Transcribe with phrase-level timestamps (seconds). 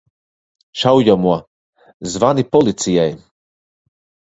[0.83, 1.35] Šaujamo!
[2.15, 3.15] Zvani policijai!